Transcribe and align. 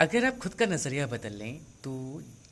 अगर 0.00 0.24
आप 0.24 0.36
खुद 0.38 0.54
का 0.54 0.66
नज़रिया 0.66 1.06
बदल 1.06 1.32
लें 1.32 1.60
तो 1.84 1.90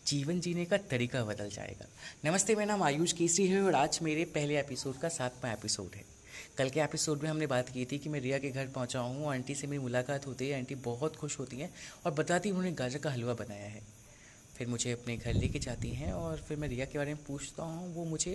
जीवन 0.06 0.40
जीने 0.40 0.64
का 0.64 0.76
तरीका 0.90 1.24
बदल 1.24 1.48
जाएगा। 1.50 1.86
नमस्ते, 2.24 2.54
मेरा 2.54 2.66
नाम 2.66 2.82
आयुष 2.82 3.12
केसरी 3.12 3.46
है 3.48 3.62
और 3.62 3.74
आज 3.74 3.98
मेरे 4.02 4.24
पहले 4.24 4.58
एपिसोड 4.58 4.98
का 4.98 5.08
सातवां 5.08 5.52
एपिसोड 5.52 5.94
है। 5.96 6.04
कल 6.58 6.70
के 6.70 6.80
एपिसोड 6.80 7.22
में 7.22 7.28
हमने 7.30 7.46
बात 7.46 7.68
की 7.68 7.84
थी 7.84 7.98
कि 7.98 8.08
मैं 8.08 8.20
रिया 8.20 8.38
के 8.38 8.50
घर 8.50 8.66
पहुँचा 8.66 9.00
हूँ, 9.00 9.30
आंटी 9.30 9.54
से 9.54 9.66
मेरी 9.66 9.82
मुलाकात 9.82 10.26
होती 10.26 10.48
है, 10.48 10.58
आंटी 10.58 10.74
बहुत 10.74 11.16
खुश 11.16 11.38
होती 11.38 11.60
हैं 11.60 11.70
और 12.06 12.12
बताती 12.14 12.50
उन्होंने 12.50 12.72
गाजर 12.72 12.98
का 12.98 13.10
हलवा 13.10 13.34
बनाया 13.34 13.68
है। 13.68 13.82
फिर 14.58 14.68
मुझे 14.68 14.92
अपने 14.92 15.16
घर 15.16 15.34
लेके 15.34 15.58
जाती 15.58 15.90
हैं 15.90 16.12
और 16.12 16.44
फिर 16.48 16.58
मैं 16.58 16.68
रिया 16.68 16.86
के 16.86 16.98
बारे 16.98 17.14
में 17.14 17.24
पूछता 17.24 17.62
हूँ, 17.62 17.94
वो 17.94 18.04
मुझे 18.04 18.34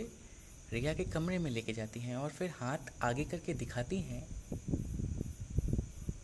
रिया 0.73 0.93
के 0.93 1.03
कमरे 1.03 1.37
में 1.37 1.49
लेके 1.51 1.73
जाती 1.73 1.99
हैं 1.99 2.15
और 2.15 2.29
फिर 2.29 2.49
हाथ 2.55 2.91
आगे 3.03 3.23
करके 3.25 3.53
दिखाती 3.53 4.01
हैं। 4.01 4.25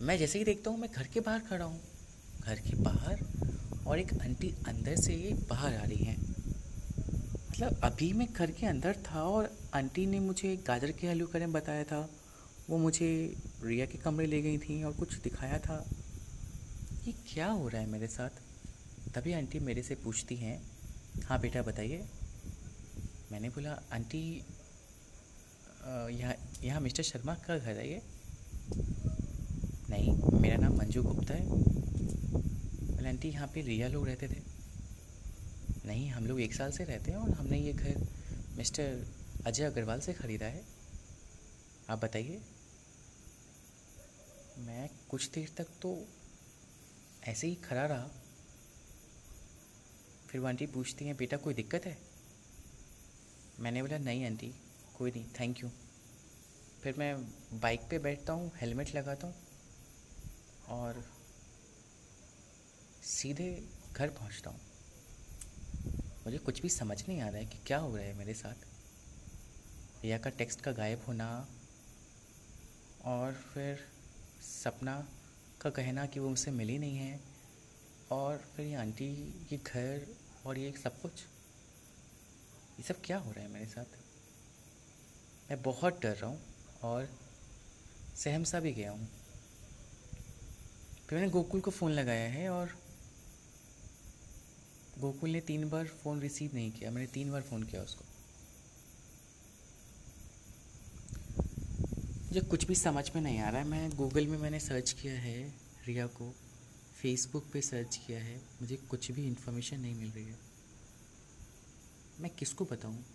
मैं 0.02 0.18
जैसे 0.18 0.40
ही 0.40 0.46
देखता 0.46 0.70
हूँ, 0.70 0.80
मैं 0.80 0.90
घर 0.92 1.08
के 1.14 1.20
बाहर 1.20 1.40
खड़ा 1.50 1.66
हूँ। 1.66 1.82
घर 2.40 2.60
के 2.60 2.76
बाहर 2.76 3.20
और 3.88 4.00
एक 4.00 4.14
आंटी 4.22 4.54
अंदर 4.68 4.96
से 4.96 5.16
बाहर 5.50 5.76
आ 5.76 5.84
रही 5.84 6.04
हैं। 6.06 6.18
मतलब 7.50 7.80
अभी 7.84 8.12
मैं 8.14 8.28
घर 8.34 8.52
के 8.52 8.66
अंदर 8.66 8.98
था 9.06 9.24
और 9.24 9.50
आंटी 9.76 10.06
ने 10.06 10.20
मुझे 10.20 10.56
गाजर 10.68 10.92
के 10.92 11.08
आलू 11.08 11.28
करें 11.28 11.52
बताया 11.52 11.84
था। 11.84 12.08
वो 12.70 12.78
मुझे 12.78 13.10
रिया 13.64 13.86
के 13.86 13.98
कमरे 13.98 14.26
ले 14.28 14.42
गई 14.42 14.58
थी 14.58 14.84
और 14.84 14.94
कुछ 14.94 15.16
दिखाया 15.22 15.58
था। 15.60 15.84
ये 17.06 17.14
क्या 17.28 17.48
हो 17.48 17.68
रहा 17.68 17.82
है 17.82 17.90
मेरे 17.90 18.08
साथ? 18.08 18.30
तभी 19.16 19.34
आंटी 19.34 19.60
मेरे 19.60 19.84
से 19.84 19.96
पूछती 19.96 20.36
हैं। 20.36 20.62
हाँ 21.26 21.40
बेटा, 21.42 21.62
बताइए। 21.62 22.06
मैंने 23.32 23.50
बोला, 23.50 23.72
आंटी 23.94 24.22
यहाँ 25.86 26.34
यहाँ 26.64 26.82
मिस्टर 26.82 27.04
शर्मा 27.04 27.34
का 27.48 27.58
घर 27.58 27.78
है 27.78 27.90
ये। 27.90 28.02
नहीं, 29.90 30.40
मेरा 30.42 30.58
नाम 30.58 30.78
मंजू 30.78 31.02
गुप्ता 31.04 31.34
है। 31.34 31.46
बोले 31.46 33.10
आंटी 33.10 33.30
यहाँ 33.30 33.48
पे 33.48 33.62
रिया 33.62 33.88
लोग 33.88 34.08
रहते 34.08 34.28
थे। 34.28 34.42
नहीं, 35.86 36.10
हम 36.10 36.28
लोग 36.28 36.42
एक 36.42 36.54
साल 36.54 36.72
से 36.72 36.84
रहते 36.84 37.12
हैं 37.12 37.18
और 37.18 37.30
हमने 37.32 37.60
ये 37.60 37.74
घर 37.74 38.08
मिस्टर 38.58 39.08
अजय 39.46 39.64
अग्रवाल 39.64 40.00
से 40.00 40.14
ख़रीदा 40.14 40.46
है। 40.46 40.64
आप 41.90 42.04
बताइए। 42.04 42.40
मैं 44.60 44.90
कुछ 45.10 45.30
देर 45.32 45.50
तक 45.58 45.68
तो 45.82 45.98
ऐसे 47.24 47.48
ही 47.48 47.56
खड़ा 47.56 47.86
रहा। 47.86 48.10
फिर 50.30 50.42
वो 50.42 50.48
आंटी 50.48 50.66
पूछती 50.68 51.06
हैं, 51.06 51.16
बेटा, 51.18 51.38
कोई 51.38 51.54
दिक्कत 51.54 51.86
है? 51.86 51.98
मैंने 53.60 53.82
बोला, 53.82 53.98
नहीं 53.98 54.26
आंटी, 54.26 54.54
कोई 54.98 55.12
नहीं 55.12 55.26
थैंक 55.40 55.64
यू 55.64 55.70
फिर 56.84 56.96
मैं 56.98 57.16
बाइक 57.62 57.82
पे 57.90 58.00
बैठता 58.00 58.34
हूँ 58.34 58.52
हेलमेट 58.62 58.96
लगाता 58.96 59.28
हूँ। 59.28 59.49
और 60.70 61.04
सीधे 63.04 63.68
घर 63.94 64.10
पहुँचता 64.10 64.50
हूँ। 64.50 64.60
मुझे 66.26 66.38
कुछ 66.38 66.62
भी 66.62 66.70
समझ 66.70 66.98
नहीं 67.08 67.22
आ 67.22 67.28
रहा 67.30 67.38
है 67.38 67.46
कि 67.46 67.58
क्या 67.68 67.78
हो 67.78 67.96
रहा 67.96 68.06
है 68.06 68.14
मेरे 68.14 68.34
साथ। 68.34 68.66
रिया 70.04 70.18
का 70.18 70.30
टेक्स्ट 70.30 70.62
का 70.62 70.72
गायब 70.72 71.04
होना 71.08 71.48
और 73.06 73.34
फिर 73.34 73.80
सपना 74.42 75.08
का 75.62 75.70
कहना 75.70 76.06
कि 76.06 76.20
वो 76.20 76.30
मुझसे 76.30 76.52
मिली 76.52 76.78
नहीं 76.78 76.98
है 76.98 77.20
और 78.12 78.38
फिर 78.38 78.66
ये 78.66 78.76
आंटी, 78.76 79.12
ये 79.52 79.58
घर 79.58 80.08
और 80.46 80.58
ये 80.58 80.72
सब 80.72 81.02
कुछ। 81.02 81.12
ये 82.80 82.84
सब 82.84 83.02
क्या 83.06 83.18
हो 83.18 83.32
रहा 83.32 83.44
है 83.44 83.52
मेरे 83.52 83.66
साथ? 83.66 83.86
मैं 85.50 85.62
बहुत 85.62 86.02
डर 86.02 86.16
रहा 86.16 86.30
हूँ 86.30 86.42
और 86.84 87.10
सहम 88.16 88.44
सा 88.44 88.60
भी 88.60 88.74
गया 88.74 88.92
हूँ। 88.92 89.08
फिर 91.10 91.20
मैंने 91.20 91.32
गोकुल 91.32 91.62
को 91.62 91.72
फ़ोन 91.72 91.92
लगाया 91.92 92.30
है 92.30 92.50
और 92.50 92.78
गोकुल 95.00 95.30
ने 95.30 95.42
तीन 95.42 95.70
बार 95.70 95.88
फ़ोन 95.88 96.20
रिसीव 96.20 96.52
नहीं 96.54 96.72
किया। 96.72 96.92
मैंने 96.92 97.08
तीन 97.08 97.32
बार 97.32 97.42
फ़ोन 97.42 97.64
किया 97.64 97.82
उसको। 97.82 98.06
मुझे 102.26 102.42
कुछ 102.42 102.66
भी 102.66 102.76
समझ 102.76 103.12
में 103.16 103.22
नहीं 103.22 103.40
आ 103.40 103.50
रहा 103.50 103.62
है। 103.62 103.68
मैं 103.68 103.98
गूगल 103.98 104.28
में 104.28 104.38
मैंने 104.38 104.60
सर्च 104.60 104.92
किया 104.92 105.14
है 105.14 105.54
रिया 105.88 106.08
को। 106.08 106.36
फेसबुक 107.02 107.46
पे 107.54 107.62
सर्च 107.62 108.00
किया 108.08 108.20
है। 108.20 108.38
मुझे 108.38 108.76
कुछ 108.76 109.12
भी 109.12 109.28
इन्फॉर्मेशन 109.28 109.80
नहीं 109.80 109.96
मिल 109.96 110.12
रही 110.12 110.26
है। 110.26 110.38
मैं 112.20 112.32
किसको 112.32 112.66
बताऊँ? 112.66 113.06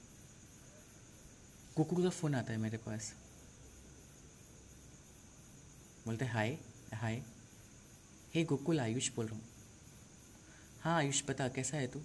गोकुल 1.76 2.02
का 2.02 2.10
फ़ोन 2.10 2.34
आता 2.34 2.52
है 2.52 2.58
मेरे 2.58 2.76
पास। 2.76 3.14
बोलते 6.06 6.24
हाय 6.24 6.58
हाय। 6.94 7.22
हे 8.34 8.44
गोकुल, 8.44 8.80
आयुष 8.80 9.14
बोल 9.16 9.26
रहा 9.26 9.36
हूँ. 9.36 9.44
हाँ 10.80 10.96
आयुष, 10.96 11.22
बता, 11.28 11.48
कैसा 11.48 11.76
है 11.76 11.86
तू? 11.86 12.00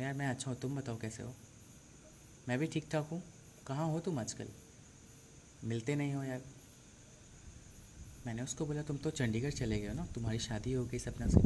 यार, 0.00 0.14
मैं 0.14 0.26
अच्छा 0.26 0.50
हूँ, 0.50 0.60
तुम 0.60 0.76
बताओ 0.76 0.98
कैसे 0.98 1.22
हो? 1.22 1.34
मैं 2.48 2.58
भी 2.58 2.66
ठीक 2.66 2.88
ठाक 2.92 3.08
हूँ। 3.12 3.22
कहाँ 3.66 3.86
हो 3.86 4.00
तुम 4.00 4.18
आजकल? 4.18 4.48
मिलते 5.64 5.94
नहीं 5.94 6.14
हो 6.14 6.24
यार। 6.24 6.42
मैंने 8.26 8.42
उसको 8.42 8.66
बोला, 8.66 8.82
तुम 8.82 8.96
तो 8.96 9.10
चंडीगढ़ 9.10 9.50
चले 9.50 9.80
गए 9.80 9.88
हो 9.88 9.94
ना? 9.94 10.06
तुम्हारी 10.06 10.38
शादी 10.38 10.72
हो 10.72 10.84
गई 10.84 10.98
सपना 10.98 11.26
से। 11.26 11.40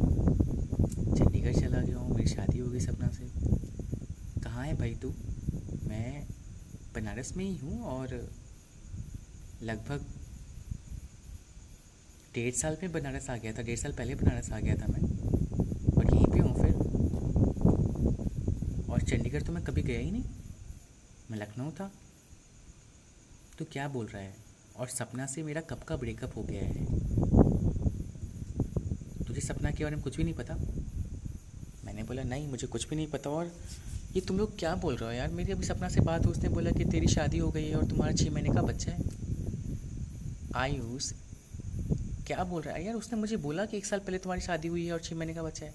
चंडीगढ़ 1.19 1.53
चला 1.53 1.81
गया 1.81 1.97
हूँ, 1.97 2.15
मेरी 2.15 2.29
शादी 2.29 2.59
हो 2.59 2.69
गई 2.69 2.79
सपना 2.79 3.07
से। 3.07 3.31
कहाँ 4.43 4.65
है 4.65 4.77
भाई 4.77 4.95
तू? 4.95 5.09
मैं 5.87 6.27
बनारस 6.95 7.37
में 7.37 7.45
ही 7.45 7.57
हूँ 7.57 7.83
और 7.83 8.33
लगभग 9.61 10.05
डेढ़ 12.35 12.53
साल 12.53 12.77
में 12.83 12.91
बनारस 12.91 13.29
आ 13.29 13.37
गया 13.37 13.53
था, 13.53 13.61
डेढ़ 13.61 13.79
साल 13.79 13.91
पहले 13.91 14.15
बनारस 14.15 14.51
आ 14.51 14.59
गया 14.59 14.75
था 14.75 14.87
मैं। 14.87 15.01
और 15.97 16.15
यहीं 16.15 16.25
पे 16.25 16.39
हूँ 16.39 16.55
फिर। 16.55 16.73
और 18.91 19.01
चंडीगढ़ 19.01 19.41
तो 19.41 19.53
मैं 19.53 19.63
कभी 19.63 19.81
गया 19.81 19.99
ही 19.99 20.11
नहीं। 20.11 20.23
मैं 21.31 21.37
लखनऊ 21.37 21.71
था। 21.71 21.91
तो 23.59 23.65
क्या 23.65 23.87
बोल 23.87 24.05
रहा 24.05 24.21
है? 24.21 24.33
और 24.77 24.87
सपना 24.87 25.25
से 25.25 25.43
मेरा 25.43 25.61
कब 25.61 25.79
का 25.79 25.97
ब्रेकअप 25.97 26.37
हो 26.37 26.43
गया 26.43 26.63
है? 26.63 26.85
तुझे 29.27 29.41
सपना 29.41 29.71
के 29.71 29.83
बारे 29.83 29.95
में 29.95 30.03
कुछ 30.03 30.17
भी 30.17 30.23
नहीं 30.23 30.33
पता? 30.33 30.53
मैंने 31.85 32.03
बोला, 32.03 32.23
नहीं, 32.23 32.47
मुझे 32.47 32.67
कुछ 32.67 32.89
भी 32.89 32.95
नहीं 32.95 33.07
पता। 33.07 33.29
और 33.29 33.55
ये 34.15 34.21
तुम 34.21 34.37
लोग 34.37 34.59
क्या 34.59 34.75
बोल 34.75 34.95
रहे 34.95 35.09
हो 35.09 35.15
यार? 35.15 35.27
मेरी 35.31 35.51
अभी 35.51 35.65
सपना 35.65 35.89
से 35.89 36.01
बात 36.01 36.27
उसने 36.27 36.49
बोला 36.49 36.71
कि 36.71 36.85
तेरी 36.85 37.07
शादी 37.07 37.37
हो 37.37 37.51
गई 37.51 37.67
है 37.69 37.75
और 37.75 37.85
तुम्हारा 37.85 38.13
छः 38.13 38.31
महीने 38.31 38.49
का 38.49 38.61
बच्चा 38.61 38.91
है। 38.91 38.99
आयुष 40.55 41.13
क्या 42.27 42.43
बोल 42.43 42.61
रहा 42.61 42.75
है? 42.75 42.85
यार, 42.85 42.95
उसने 42.95 43.19
मुझे 43.19 43.37
बोला 43.37 43.65
कि 43.65 43.77
एक 43.77 43.85
साल 43.85 43.99
पहले 43.99 44.17
तुम्हारी 44.17 44.41
शादी 44.41 44.67
हुई 44.67 44.85
है 44.85 44.93
और 44.93 44.99
छः 44.99 45.15
महीने 45.15 45.33
का 45.33 45.43
बच्चा 45.43 45.65
है। 45.65 45.73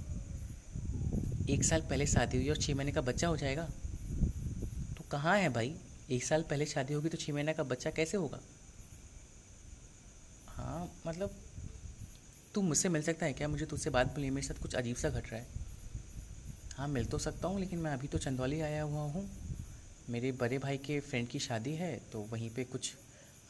एक 1.51 1.65
साल 1.65 1.81
पहले 1.81 2.07
शादी 2.07 2.37
हुई 2.37 2.49
और 2.49 2.57
छः 2.57 2.75
महीने 2.75 2.93
का 2.93 3.01
बच्चा 3.01 3.29
हो 3.29 3.37
जाएगा? 3.37 3.65
तो 4.97 5.05
कहाँ 5.11 5.37
है 5.39 5.49
भाई? 5.49 5.75
एक 6.11 6.25
साल 6.25 6.43
पहले 6.43 6.67
शादी 6.67 6.95
होगी 6.95 7.09
तो 7.09 7.17
छः 7.17 7.33
महीने 7.33 7.53
का 7.53 7.63
बच्चा 7.63 7.91
कैसे 7.91 8.17
होगा? 8.17 8.41
हाँ 10.49 10.91
मतलब 11.07 11.37
तू 12.55 12.63
मुझसे 12.63 12.89
मिल 12.89 13.03
सकता 13.03 13.27
है 13.27 13.33
क्या? 13.33 13.49
मुझे 13.49 13.67
तुझसे 13.67 13.91
बात 13.91 14.07
बोली 14.07 14.31
मेरे 14.31 14.47
साथ 14.47 14.63
कुछ 14.63 14.75
अजीब 14.75 14.97
सा 14.97 15.11
घट 15.11 15.31
रहा 15.33 15.41
है। 15.41 15.47
हाँ 16.77 16.89
मिल 16.89 17.05
तो 17.05 17.19
सकता 17.19 17.49
हूँ, 17.49 17.61
लेकिन 17.61 17.79
मैं 17.79 17.93
अभी 17.93 18.09
तो 18.09 18.19
चंदौली 18.19 18.61
आया 18.61 18.83
हुआ 18.83 19.03
हूँ। 19.03 19.29
मेरे 20.11 20.33
बड़े 20.33 20.59
भाई 20.59 20.79
के 20.79 20.99
फ्रेंड 21.01 21.29
की 21.29 21.39
शादी 21.39 21.75
है 21.75 21.95
तो 22.13 22.21
वहीं 22.23 22.51
पे 22.51 22.65
कुछ 22.65 22.93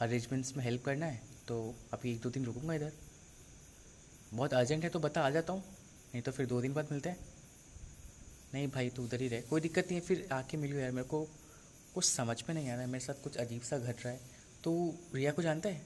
अरेंजमेंट्स 0.01 0.55
में 0.57 0.63
हेल्प 0.63 0.83
करना 0.85 1.05
है 1.05 1.21
तो 1.47 1.75
अभी 1.93 2.11
एक 2.11 2.21
दो 2.21 2.29
दिन 2.29 2.45
रुकूँगा 2.45 2.73
इधर। 2.73 2.91
बहुत 4.33 4.53
अर्जेंट 4.53 4.83
है 4.83 4.89
तो 4.89 4.99
बता, 4.99 5.21
आ 5.21 5.29
जाता 5.29 5.53
हूँ। 5.53 5.63
नहीं 6.13 6.21
तो 6.21 6.31
फिर 6.31 6.45
दो 6.45 6.61
दिन 6.61 6.73
बाद 6.73 6.87
मिलते 6.91 7.09
हैं। 7.09 7.17
नहीं 8.53 8.67
भाई, 8.67 8.89
तू 8.89 9.03
उधर 9.03 9.21
ही 9.21 9.27
रहे। 9.27 9.41
कोई 9.41 9.61
दिक्कत 9.61 9.87
नहीं 9.87 9.95
है, 9.95 10.01
फिर 10.01 10.27
आके 10.31 10.57
मिलो 10.57 10.77
यार। 10.77 10.91
मेरे 10.91 11.07
को 11.07 11.23
कुछ 11.95 12.05
समझ 12.05 12.43
में 12.49 12.55
नहीं 12.55 12.69
आ 12.69 12.73
रहा 12.73 12.81
है। 12.81 12.87
मेरे 12.87 13.05
साथ 13.05 13.23
कुछ 13.23 13.37
अजीब 13.37 13.61
सा 13.61 13.77
घट 13.77 14.05
रहा 14.05 14.13
है। 14.13 14.19
तो 14.63 14.95
रिया 15.15 15.31
को 15.31 15.41
जानता 15.41 15.69
है? 15.69 15.81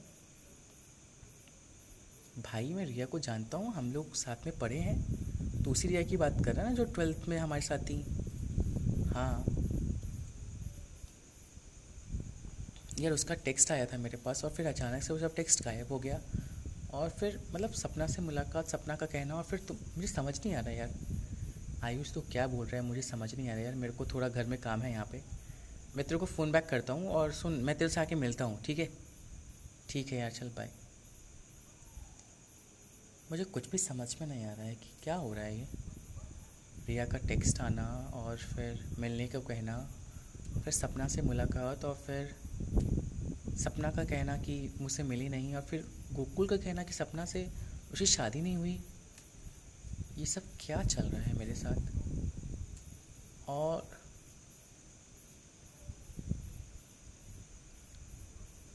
भाई, 2.38 2.74
मैं 2.74 2.86
रिया 2.86 3.06
को 3.06 3.18
जानता 3.18 3.58
हूँ। 3.58 3.72
हम 3.72 3.92
लोग 3.92 4.14
साथ 4.14 4.46
में 4.46 4.58
पढ़े 4.58 4.78
हैं। 4.78 5.62
तो 5.62 5.70
उसी 5.70 5.88
रिया 5.88 6.02
की 6.02 6.16
बात 6.16 6.44
कर 6.44 6.54
रहा 6.54 6.64
है 6.64 6.70
ना, 6.70 6.76
जो 6.76 6.84
ट्वेल्थ 6.84 7.28
में 7.28 7.38
हमारे 7.38 7.62
साथ 7.62 7.78
थी? 7.78 8.02
हाँ। 9.08 9.55
यार 13.00 13.12
उसका 13.12 13.34
टेक्स्ट 13.44 13.70
आया 13.72 13.86
था 13.86 13.98
मेरे 13.98 14.16
पास 14.16 14.44
और 14.44 14.50
फिर 14.50 14.66
अचानक 14.66 15.02
से 15.02 15.12
वो 15.12 15.18
सब 15.18 15.34
टेक्स्ट 15.34 15.62
गायब 15.64 15.88
हो 15.88 15.98
गया। 15.98 16.20
और 16.92 17.08
फिर 17.10 17.40
मतलब 17.52 17.72
सपना 17.72 18.06
से 18.06 18.22
मुलाकात, 18.22 18.68
सपना 18.68 18.96
का 18.96 19.06
कहना 19.06 19.34
और 19.34 19.42
फिर 19.44 19.58
तुम 19.58 19.76
मुझे 19.96 20.08
समझ 20.08 20.34
नहीं 20.36 20.54
आ 20.54 20.60
रहा 20.60 20.70
यार। 20.70 20.94
आयुष 21.84 22.12
तो 22.14 22.20
क्या 22.32 22.46
बोल 22.46 22.66
रहा 22.66 22.80
है 22.80 22.86
मुझे 22.86 23.02
समझ 23.02 23.34
नहीं 23.34 23.48
आ 23.48 23.54
रहा 23.54 23.62
यार, 23.62 23.74
मेरे 23.74 23.92
को 23.92 24.06
थोड़ा 24.06 24.28
घर 24.28 24.44
में 24.44 24.58
काम 24.60 24.82
है 24.82 24.90
यहाँ 24.92 25.04
पे। 25.12 25.22
मैं 25.96 26.04
तेरे 26.04 26.18
को 26.18 26.26
फ़ोन 26.26 26.52
बैक 26.52 26.66
करता 26.66 26.92
हूँ 26.92 27.08
और 27.08 27.32
सुन, 27.32 27.52
मैं 27.54 27.76
तेरे 27.78 27.90
से 27.90 28.00
आके 28.00 28.14
मिलता 28.14 28.44
हूँ, 28.44 28.60
ठीक 28.62 28.78
है? 28.78 28.88
ठीक 29.88 30.12
है 30.12 30.18
यार, 30.18 30.30
चल 30.30 30.48
बाय 30.48 30.70
मुझे 33.30 33.44
कुछ 33.44 33.70
भी 33.70 33.78
समझ 33.78 34.08
में 34.20 34.26
नहीं 34.28 34.44
आ 34.46 34.52
रहा 34.52 34.66
है 34.66 34.74
कि 34.74 34.90
क्या 35.04 35.14
हो 35.14 35.32
रहा 35.34 35.44
है 35.44 35.58
ये। 35.58 35.66
रिया 36.88 37.04
का 37.04 37.18
टेक्स्ट 37.18 37.60
आना 37.60 37.86
और 38.14 38.36
फिर 38.36 38.84
मिलने 38.98 39.26
को 39.26 39.40
कहना, 39.40 39.78
फिर 40.54 40.72
सपना 40.72 41.08
से 41.08 41.22
मुलाकात 41.22 41.84
और 41.84 41.94
फिर 41.94 42.34
सपना 43.56 43.90
का 43.90 44.04
कहना 44.04 44.36
कि 44.36 44.74
मुझसे 44.80 45.02
मिली 45.02 45.28
नहीं 45.28 45.54
और 45.54 45.62
फिर 45.62 45.84
गोकुल 46.12 46.48
का 46.48 46.56
कहना 46.56 46.82
कि 46.82 46.92
सपना 46.92 47.24
से 47.24 47.50
उसकी 47.92 48.06
शादी 48.06 48.40
नहीं 48.40 48.56
हुई। 48.56 48.80
ये 50.18 50.26
सब 50.26 50.42
क्या 50.60 50.82
चल 50.82 51.02
रहा 51.02 51.22
है 51.22 51.32
मेरे 51.38 51.54
साथ? 51.54 51.80
और 53.48 53.88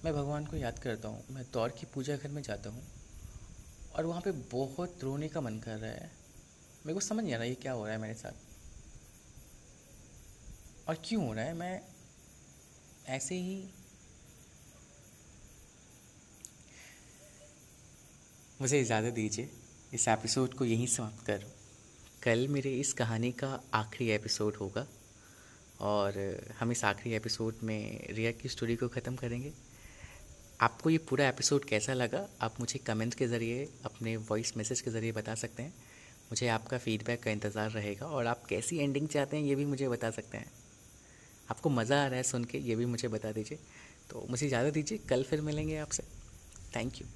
मैं 0.05 0.13
भगवान 0.13 0.45
को 0.45 0.57
याद 0.57 0.79
करता 0.79 1.07
हूँ। 1.07 1.23
मैं 1.31 1.43
दौड़ 1.53 1.69
की 1.71 1.85
पूजा 1.85 2.15
घर 2.15 2.29
में 2.29 2.41
जाता 2.41 2.69
हूँ 2.69 2.83
और 3.95 4.05
वहाँ 4.05 4.21
पे 4.21 4.31
बहुत 4.31 5.03
रोने 5.03 5.27
का 5.27 5.41
मन 5.41 5.59
कर 5.59 5.77
रहा 5.77 5.91
है। 5.91 6.11
मेरे 6.85 6.93
को 6.93 6.99
समझ 6.99 7.23
नहीं 7.23 7.33
आ 7.33 7.37
रहा 7.37 7.45
ये 7.45 7.55
क्या 7.55 7.71
हो 7.71 7.83
रहा 7.83 7.93
है 7.93 7.99
मेरे 8.01 8.13
साथ। 8.13 8.33
और 10.89 11.01
क्यों 11.05 11.27
हो 11.27 11.33
रहा 11.33 11.45
है? 11.45 11.53
मैं 11.53 11.81
ऐसे 13.07 13.35
ही 13.35 13.69
मुझे 18.61 18.79
इजाज़त 18.81 19.13
दीजिए, 19.13 19.49
इस 19.93 20.07
एपिसोड 20.07 20.53
को 20.53 20.65
यहीं 20.65 20.85
समाप्त 20.87 21.25
कर। 21.25 21.45
कल 22.23 22.47
मेरे 22.47 22.73
इस 22.79 22.91
कहानी 22.93 23.31
का 23.31 23.47
आखिरी 23.73 24.09
एपिसोड 24.09 24.55
होगा 24.55 24.85
और 25.81 26.19
हम 26.59 26.71
इस 26.71 26.83
आखिरी 26.85 27.15
एपिसोड 27.15 27.63
में 27.63 28.07
रिया 28.09 28.31
की 28.31 28.49
स्टोरी 28.49 28.75
को 28.75 28.87
ख़त्म 28.87 29.15
करेंगे। 29.15 29.51
आपको 30.59 30.89
ये 30.89 30.97
पूरा 31.09 31.27
एपिसोड 31.29 31.65
कैसा 31.65 31.93
लगा? 31.93 32.27
आप 32.41 32.59
मुझे 32.59 32.79
कमेंट 32.79 33.13
के 33.13 33.27
ज़रिए, 33.27 33.67
अपने 33.85 34.15
वॉइस 34.17 34.55
मैसेज 34.57 34.81
के 34.81 34.91
ज़रिए 34.91 35.11
बता 35.11 35.35
सकते 35.35 35.63
हैं। 35.63 35.73
मुझे 36.31 36.47
आपका 36.47 36.77
फीडबैक 36.77 37.23
का 37.23 37.31
इंतज़ार 37.31 37.71
रहेगा 37.71 38.05
और 38.07 38.27
आप 38.27 38.45
कैसी 38.45 38.77
एंडिंग 38.77 39.07
चाहते 39.07 39.37
हैं 39.37 39.43
ये 39.43 39.55
भी 39.55 39.65
मुझे 39.65 39.89
बता 39.89 40.11
सकते 40.11 40.37
हैं। 40.37 40.51
आपको 41.51 41.69
मज़ा 41.69 42.03
आ 42.03 42.05
रहा 42.07 42.17
है 42.17 42.23
सुन 42.23 42.43
के, 42.43 42.57
ये 42.57 42.75
भी 42.75 42.85
मुझे 42.85 43.07
बता 43.07 43.31
दीजिए। 43.31 43.59
तो 44.09 44.25
मुझे 44.29 44.45
इजाज़त 44.47 44.73
दीजिए, 44.73 44.97
कल 45.09 45.23
फिर 45.23 45.41
मिलेंगे 45.41 45.77
आपसे। 45.77 46.03
Thank 46.75 47.01
you 47.01 47.07